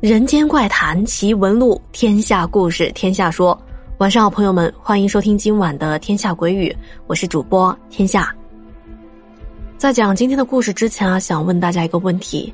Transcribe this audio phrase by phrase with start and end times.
[0.00, 3.58] 人间怪谈奇闻录，天下故事天下说。
[3.98, 6.70] 晚上好，朋友们，欢迎收听今晚的《天下鬼语》，
[7.06, 8.34] 我是主播天下。
[9.76, 12.50] 在讲今天的故事之前啊，想问大家一个问题：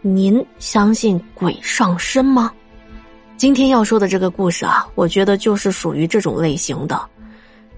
[0.00, 2.50] 您相信鬼上身吗？
[3.36, 6.98] 今天要说的这个故事啊，我觉得就是属于这种类型的。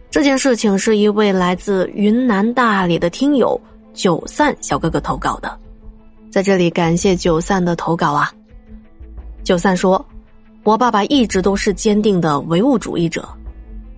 [0.09, 3.61] 这件事情是一位来自云南大理的听友
[3.93, 5.59] 九散小哥哥投稿的，
[6.31, 8.32] 在这里感谢九散的投稿啊。
[9.43, 10.04] 九三说
[10.62, 13.29] ：“我爸爸一直都是坚定的唯物主义者，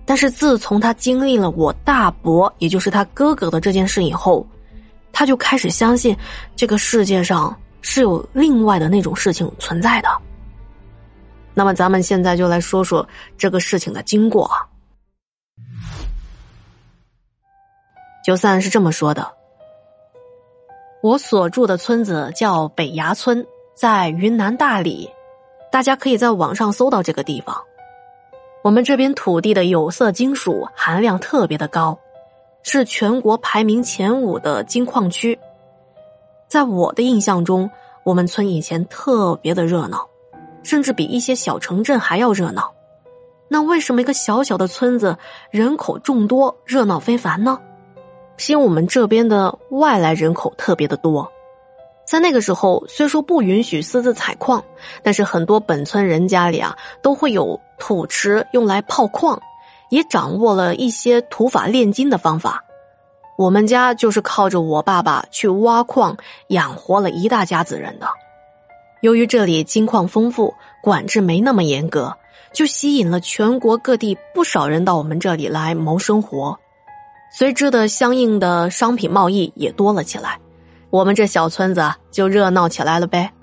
[0.05, 4.47] 但是自从他经历了我大伯，也就是他哥哥的这件事以后，
[5.11, 6.15] 他就开始相信
[6.55, 10.09] 这个世界上是有另外的那种事情存在的。
[11.53, 14.49] 那么，咱们现在就来说说这个事情的经过。
[18.25, 19.33] 九三是这么说的：
[21.03, 25.09] 我所住的村子叫北崖村，在云南大理。”
[25.73, 27.63] 大家可以在网上搜到这个地方。
[28.61, 31.97] 我们这边土地的有色金属含量特别的高，
[32.61, 35.39] 是全国排名前五的金矿区。
[36.47, 37.71] 在我的印象中，
[38.03, 40.07] 我们村以前特别的热闹，
[40.61, 42.71] 甚至比一些小城镇还要热闹。
[43.47, 45.17] 那为什么一个小小的村子
[45.49, 47.59] 人口众多、热闹非凡呢？
[48.37, 51.31] 是因为我们这边的外来人口特别的多。
[52.05, 54.63] 在那个时候，虽说不允许私自采矿，
[55.01, 59.41] 但是很多本村人家里啊都会有土池用来泡矿，
[59.89, 62.63] 也掌握了一些土法炼金的方法。
[63.37, 66.17] 我们家就是靠着我爸爸去挖矿
[66.49, 68.07] 养活了一大家子人的。
[69.01, 70.53] 由于这里金矿丰富，
[70.83, 72.15] 管制没那么严格，
[72.53, 76.59] 就吸引了全国各地不少人到我们这里来谋生活，
[77.31, 80.37] 随之的相应的商品贸易也多了起来。
[80.93, 83.33] 我们这小村子就热闹起来了呗，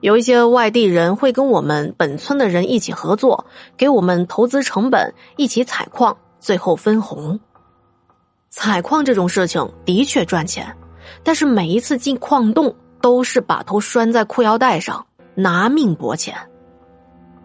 [0.00, 3.44] 有一些外地人会跟我们本村的人一起合作，
[3.76, 7.38] 给我们投资成本，一起采矿，最后分红。
[8.48, 10.74] 采矿这种事情的确赚钱，
[11.22, 15.04] 但是每一次进矿洞都是把头拴在裤腰带上，
[15.34, 16.34] 拿命搏钱。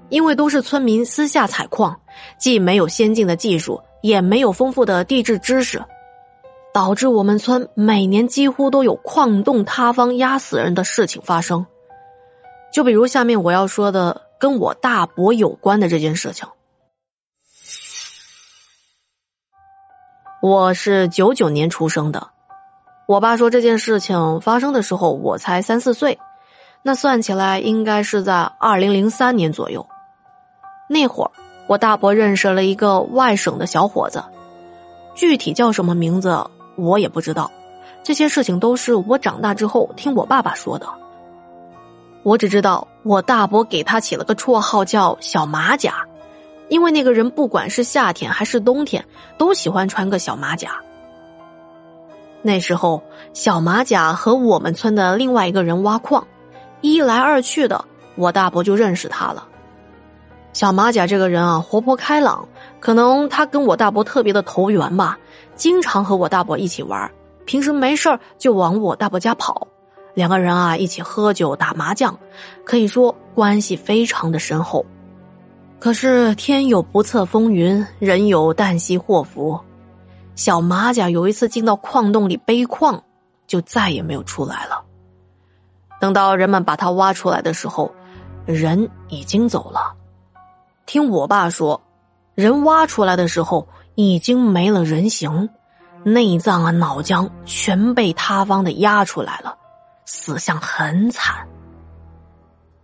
[0.08, 2.00] 因为都是村民私下采矿，
[2.40, 5.84] 既没有先进的技术，也没有丰富的地质知识。
[6.74, 11.68] 导致我们村每年几乎都有矿洞塌方压死人的事情发生，
[12.74, 16.48] 就比如下面我要说的跟我大伯有关的这件事情。
[20.42, 22.30] 我是九九年出生的，
[23.08, 26.18] 我爸说这件事情发生的时候我才三四岁，
[26.82, 29.88] 那算起来应该是在二零零三年左右。
[30.90, 31.32] 那会儿
[31.68, 34.22] 我大伯认识了一个外省的小伙子，
[35.14, 36.46] 具体叫什么名字？
[36.76, 37.52] 我也不知道，
[38.04, 40.88] 这些事情都是我长大之后听我爸爸说的。
[42.24, 46.06] 我只知道我大伯给他起了个绰号叫“小马甲”，
[46.70, 49.04] 因为那个人不管是夏天还是冬天
[49.38, 50.80] 都喜欢穿个小马甲。
[52.42, 53.02] 那时候，
[53.34, 56.26] 小马甲和我们村的另外一个人挖矿，
[56.82, 57.86] 一来二去的，
[58.16, 59.48] 我大伯就认识他了。
[60.54, 62.48] 小马甲这个人啊，活泼开朗，
[62.80, 65.18] 可能他跟我大伯特别的投缘吧。
[65.56, 67.12] 经常和我大伯一起玩，
[67.46, 69.68] 平时没事就往我大伯家跑，
[70.14, 72.18] 两个人啊一起喝酒打麻将，
[72.64, 74.86] 可以说关系非常的深厚。
[75.80, 79.60] 可是天有不测风云，人有旦夕祸福。
[80.36, 83.04] 小马甲有一次进到矿洞里背矿，
[83.48, 84.82] 就再也没有出来了。
[86.00, 87.92] 等到人们把他挖出来的时候，
[88.46, 89.94] 人已经走了。
[90.86, 91.82] 听我爸说，
[92.36, 93.68] 人挖出来的时候。
[93.96, 95.48] 已经没了人形，
[96.04, 99.56] 内脏啊、脑浆全被塌方的压出来了，
[100.04, 101.48] 死相很惨。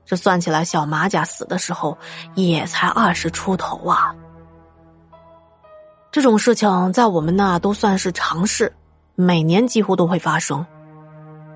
[0.06, 1.98] 这算起来，小马甲死的时候
[2.36, 4.14] 也才二十出头啊。
[6.12, 8.72] 这种事情在我们那都算是常事，
[9.16, 10.64] 每年几乎都会发生。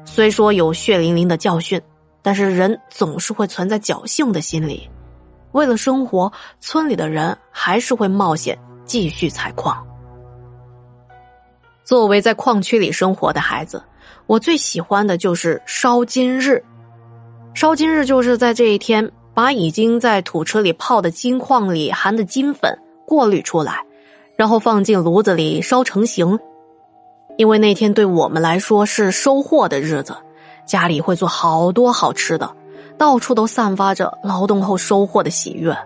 [0.03, 1.79] 虽说有血淋淋的教训，
[2.23, 4.89] 但是人总是会存在侥幸的心理。
[5.53, 8.59] 为了生活，村里的人还是会冒险。
[8.85, 9.87] 继续采矿。
[11.85, 13.81] 作为在矿区里生活的孩子，
[14.27, 16.61] 我最喜欢的就是烧金日。
[17.53, 22.77] 烧金日就是在这一天，把已经在土车里泡的金矿里含的金粉
[23.07, 23.85] 过滤出来，
[24.35, 26.37] 然后放进炉子里烧成型。
[27.37, 30.17] 因为那天对我们来说是收获的日子，
[30.65, 32.53] 家里会做好多好吃的，
[33.03, 35.77] 到处都散发着劳动后收获的喜悦。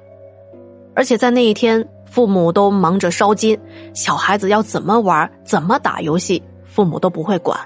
[0.94, 1.84] 而且在那一天。
[2.10, 3.60] 父母都忙着烧金，
[3.94, 7.60] 小孩子要怎么玩、怎么打游戏，父母都不会管。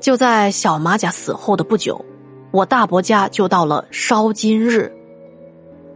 [0.00, 2.02] 就在小马甲死后的不久，
[2.50, 4.90] 我大伯家就到了烧金日。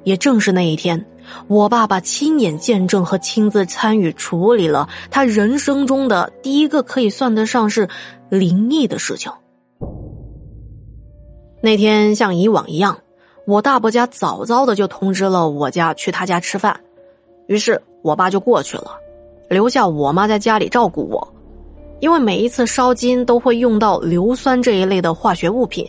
[0.05, 1.03] 也正是那一天，
[1.49, 7.89] 我爸爸亲眼见证和亲自参与处理了他人生中的第一个可以算得上是
[8.29, 9.33] 灵异的事情。
[11.61, 12.99] 那天像以往一样，
[13.47, 16.79] 我大伯家早早的就通知了我家去他家吃饭，
[17.47, 18.91] 于是我爸就过去了，
[19.49, 21.27] 留下我妈在家里照顾我。
[22.01, 25.87] 因为每一次烧金都会用到硫酸这一类的化学物品，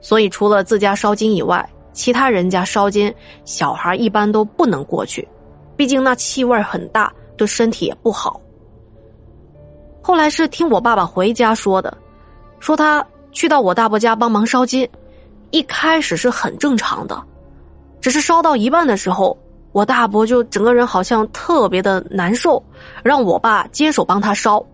[0.00, 1.68] 所以除了自家烧金以外。
[1.96, 3.14] 其他人家烧金，
[3.44, 5.28] 小孩一般都不能过去，
[5.76, 8.40] 毕竟那气味很大，对身体也不好。
[10.02, 11.96] 后来是听我爸爸回家说的，
[12.58, 14.88] 说他去到我大伯家帮忙烧金，
[15.50, 17.22] 一开始是很正常的，
[18.00, 19.36] 只是烧到一半的时候，
[19.72, 22.62] 我大伯就整个人好像特别的难受，
[23.02, 24.64] 让我爸接手帮他烧。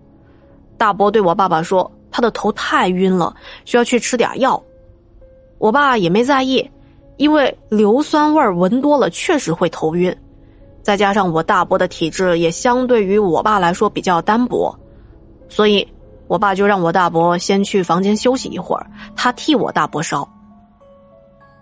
[0.79, 3.35] 大伯对我爸爸说，他的头太晕了，
[3.65, 4.63] 需要去吃点药。
[5.59, 6.71] 我爸也没在意。
[7.17, 10.17] 因为硫酸味闻多了确实会头晕，
[10.81, 14.75] 再加上我大伯的体质也相对于我爸来说比较单薄，
[15.47, 15.87] 所以
[16.31, 18.87] 我爸就让我大伯先去房间休息一会儿，
[19.17, 20.27] 他替我大伯烧。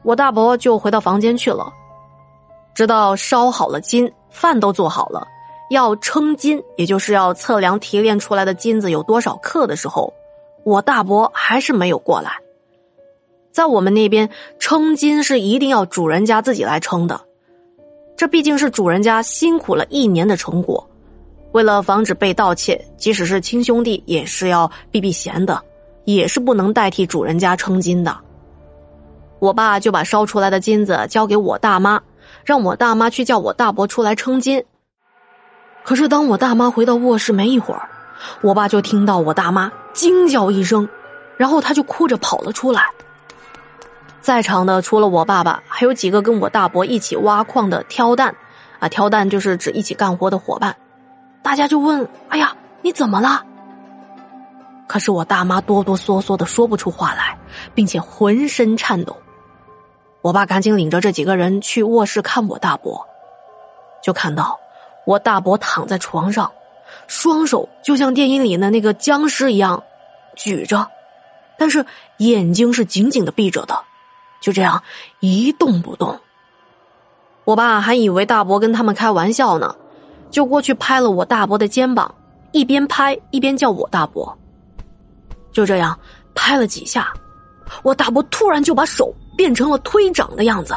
[0.02, 1.72] 我大伯就回到房间去了，
[2.74, 5.26] 直到烧好了金，饭都做好了，
[5.70, 10.12] 要称金，也就是要测量提炼出来的金子有多少克的时候，
[10.64, 12.32] 我大伯还是没有过来。
[13.50, 14.28] 在我们那边，
[14.58, 17.18] 称金是一定要主人家自己来称的，
[18.18, 20.87] 这毕竟是主人家辛苦了一年的成果。
[21.58, 25.60] 为了防止被盗窃，即使是亲兄弟，也是要避避嫌的，
[26.04, 28.16] 也是不能代替主人家称金的。
[29.40, 32.00] 我爸就把烧出来的金子交给我大妈，
[32.44, 34.64] 让我大妈去叫我大伯出来称金。
[35.82, 37.88] 可是当我大妈回到卧室没一会儿，
[38.40, 40.88] 我爸就听到我大妈惊叫一声，
[41.36, 42.84] 然后他就哭着跑了出来。
[44.20, 48.32] 在场的除了我爸爸，还有几个跟我大伯一起挖矿的挑担，
[48.78, 50.76] 啊，挑担就是指一起干活的伙伴。
[51.42, 53.44] 大家就问：“哎呀，你怎么了？”
[54.86, 57.36] 可是我大妈哆哆嗦嗦的说不出话来，
[57.74, 59.16] 并且浑身颤抖。
[60.22, 63.06] 我爸赶紧领着这几个人去卧室看我大伯，
[64.02, 64.58] 就看到
[65.04, 66.50] 我大伯躺在床上，
[67.06, 69.82] 双手就像电影里的那个僵尸一样
[70.34, 70.90] 举着，
[71.58, 71.84] 但是
[72.16, 73.78] 眼睛是紧紧的闭着的。
[74.40, 74.82] 就这样
[75.20, 76.20] 一动不动，
[77.44, 79.76] 我爸还以为大伯跟他们开玩笑呢，
[80.30, 82.14] 就过去拍了我大伯的肩膀，
[82.52, 84.36] 一边拍一边叫我大伯。
[85.52, 85.98] 就这样
[86.34, 87.12] 拍了几下，
[87.82, 90.76] 我大伯突然就把手变成了推掌的样子，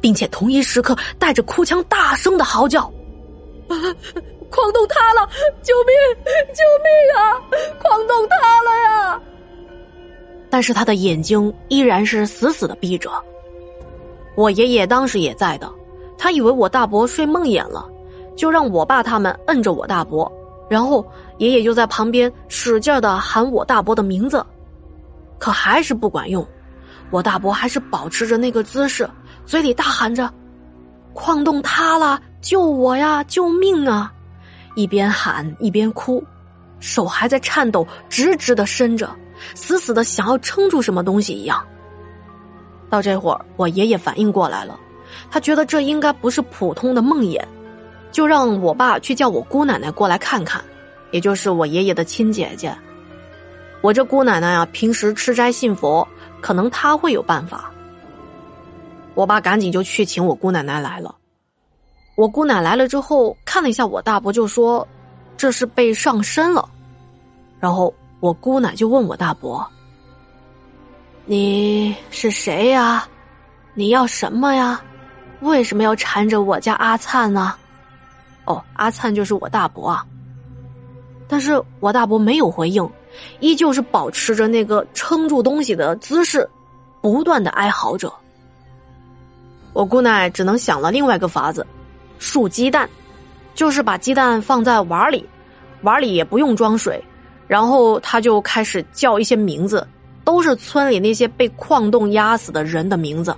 [0.00, 2.82] 并且同一时刻带着哭腔大声的嚎叫
[3.68, 3.74] ：“啊
[4.48, 5.28] 矿洞塌了！
[5.60, 6.24] 救命！
[6.54, 7.34] 救命啊！
[7.82, 9.20] 矿洞塌了呀！”
[10.48, 13.10] 但是他的眼睛依然是死死的闭着。
[14.36, 15.70] 我爷爷当时也在的，
[16.16, 17.86] 他以为我大伯睡梦魇了，
[18.36, 20.30] 就让我爸他们摁着我大伯，
[20.68, 21.04] 然后
[21.38, 24.44] 爷爷就在旁边使劲的喊我大伯的名字，
[25.38, 26.46] 可还是不管用，
[27.10, 29.08] 我大伯还是保持着那个姿势，
[29.44, 30.30] 嘴里大喊着
[31.14, 34.12] ：“矿洞塌了，救我呀，救命啊！”
[34.76, 36.22] 一边喊一边哭，
[36.78, 39.08] 手还在颤抖，直直的伸着。
[39.54, 41.62] 死死的想要撑住什么东西一样。
[42.88, 44.78] 到这会儿，我爷爷反应过来了，
[45.30, 47.42] 他觉得这应该不是普通的梦魇，
[48.16, 50.64] 就让我爸去叫我姑奶奶过来看看，
[51.10, 52.74] 也就是我爷爷的亲姐姐。
[53.82, 56.08] 我这姑奶奶啊，平时吃斋信佛，
[56.40, 57.70] 可能她会有办法。
[59.12, 61.14] 我爸赶紧就去请我姑奶奶来了。
[62.14, 64.88] 我姑奶来了之后，看了一下我大伯，就说
[65.36, 66.66] ：“这是被上身了。”
[67.60, 67.92] 然后。
[68.20, 69.64] 我姑奶就问我大伯
[71.26, 73.06] ：“你是谁呀？
[73.74, 74.80] 你要什么呀？
[75.40, 77.54] 为什么要缠着我家阿灿呢？”
[78.46, 80.04] 哦，阿灿就是我大伯啊。
[81.28, 82.88] 但是我大伯没有回应，
[83.40, 86.48] 依旧是保持着那个撑住东西的姿势，
[87.00, 88.12] 不断的哀嚎着。
[89.72, 91.66] 我姑奶只能想了另外一个法子，
[92.18, 92.88] 竖鸡蛋，
[93.54, 95.28] 就是把鸡蛋放在碗里，
[95.82, 97.02] 碗里也不用装水。
[97.48, 99.86] 然后他就开始叫一些名字，
[100.24, 103.36] 都是村里那些被矿洞压死的人的名字，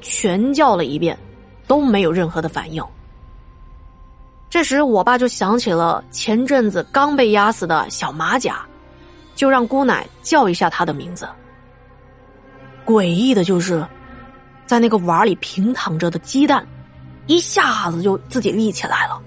[0.00, 1.18] 全叫了一遍，
[1.66, 2.82] 都没有任何的反应。
[4.62, 8.64] 时我爸就想起了前阵子刚被压死的小马甲，
[9.34, 11.28] 就让姑奶叫一下他的名字。
[12.84, 13.86] 诡异的就是，
[14.66, 16.66] 在那个碗里平躺着的鸡蛋，
[17.26, 19.20] 一下子就自己立起来了。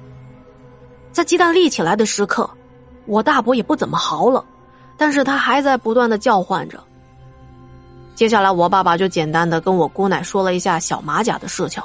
[1.11, 2.49] 在鸡蛋立起来的时刻。
[3.07, 4.43] 我大伯也不怎么嚎了，
[4.97, 6.83] 但是他还在不断的叫唤着。
[8.15, 11.83] 接下来我爸爸就简单的跟我姑奶说了一下小马甲的事情，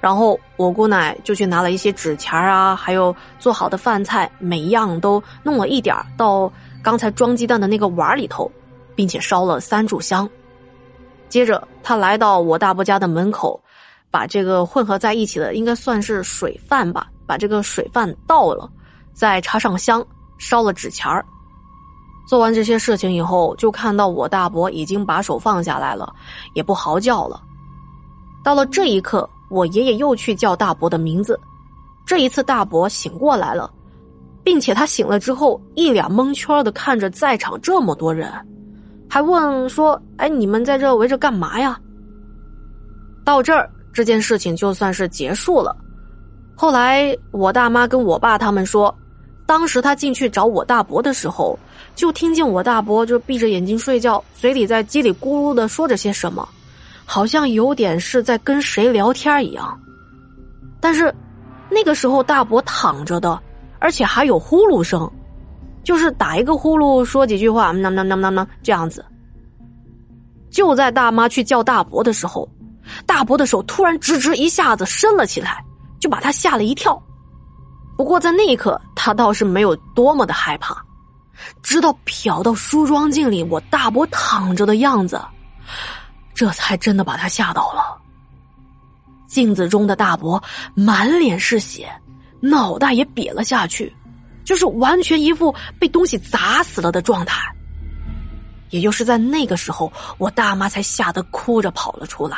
[0.00, 6.50] 然后我姑奶就去拿了一些纸钱啊，还有做好的饭菜，每一样都弄了一点到
[6.82, 8.50] 刚才装鸡蛋的那个碗里头，
[8.94, 10.28] 并且烧了三炷香。
[11.28, 13.60] 接着他来到我大伯家的门口，
[14.10, 18.70] 把这个混合在一起的应该算是水饭吧，把这个水饭倒了，
[19.12, 20.06] 再插上香，
[20.38, 21.10] 烧了纸钱。
[22.28, 26.14] 做完这些事情以后，就看到我大伯已经把手放下来了，
[26.54, 27.42] 也不嚎叫了。
[28.44, 31.38] 到了这一刻，我爷爷又去叫大伯的名字。
[32.06, 33.70] 这一次，大伯醒过来了，
[34.44, 38.32] 并且他醒了之后，一脸蒙圈的看着在场这么多人，
[39.08, 41.78] 还问说：“哎，你们在这围着干嘛呀？”
[43.24, 45.76] 到这儿，这件事情就算是结束了。
[46.54, 48.94] 后来，我大妈跟我爸他们说。
[49.46, 51.56] 当时他进去找我大伯的时候，
[51.94, 56.48] 就听见我大伯就闭着眼睛睡觉，嘴里在叽里咕噜的说着些什么，
[57.06, 59.80] 好像有点是在跟谁聊天一样。
[60.80, 61.14] 但是
[61.70, 63.40] 那个时候大伯躺着的，
[63.78, 65.10] 而且还有呼噜声，
[65.82, 69.04] 就是打一个呼噜说几句话，那那那那那这样子。
[70.50, 72.48] 就在大妈去叫大伯的时候，
[73.06, 75.64] 大伯的手突然直直一下子伸了起来，
[76.00, 77.00] 就把他吓了一跳。
[77.96, 80.76] 不过在那一刻，他倒是没有多么的害怕，
[81.62, 85.20] 直到瞟到梳妆镜里我大伯躺着的样子，
[86.36, 87.96] 这才真的把他吓到了。
[89.26, 90.40] 镜子中的大伯
[90.74, 91.90] 满脸是血，
[92.40, 93.92] 脑袋也瘪了下去，
[94.44, 97.40] 就是完全一副被东西砸死了的状态。
[98.70, 102.36] 也就是在那个时候，我大妈才吓得哭着跑了出来。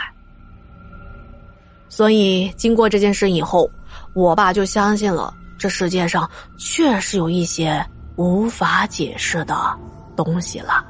[1.88, 3.68] 所以经过这件事以后，
[4.14, 5.34] 我爸就相信了。
[5.58, 9.76] 这世界上确实有一些无法解释的
[10.14, 10.84] 东西了。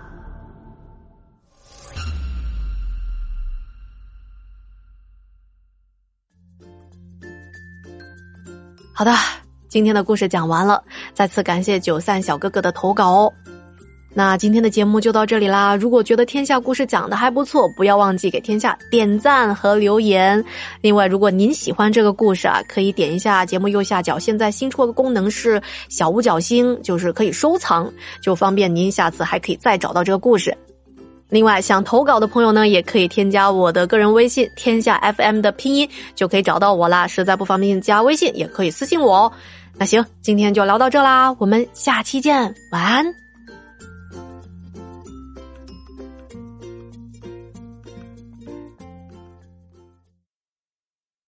[8.98, 9.14] 好的，
[9.68, 10.82] 今天的故事讲完了，
[11.14, 13.32] 再次感谢九散小哥哥的投稿哦。
[14.12, 15.76] 那今天的节目就到这里啦！
[15.76, 20.44] 如果觉得天下故事讲的还不错，不要忘记给天下点赞和留言。
[20.80, 27.88] 另外，如果您喜欢这个故事啊，可以点一下节目右下角现在新出的功能是小五角星，就是可以收藏，
[28.20, 30.58] 就方便您下次还可以再找到这个故事。
[31.28, 37.06] 另外，想投稿的朋友呢，也可以添加我的个人微信“天下 FM” 的拼音，就可以找到我啦。
[37.06, 39.32] 实在不方便加微信，也可以私信我哦。
[39.76, 43.27] 那行，今天就聊到这啦，我们下期见，晚安。